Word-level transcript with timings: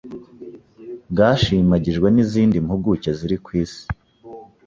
bwashimagijwe 1.11 2.07
n'izindi 2.11 2.57
mpuguke 2.65 3.09
ziri 3.17 3.37
kwisi 3.45 3.81